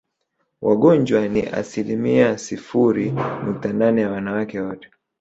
Wagonjwa 0.61 1.27
ni 1.27 1.41
asilimia 1.41 2.37
sifuri 2.37 3.11
nukta 3.45 3.73
nane 3.73 4.01
ya 4.01 4.11
wanawake 4.11 4.59
wote 4.59 4.89